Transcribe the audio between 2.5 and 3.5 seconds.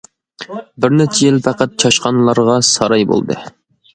ساراي بولدى.